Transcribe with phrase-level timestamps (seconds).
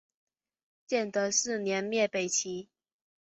[0.87, 2.67] 建德四年灭北齐。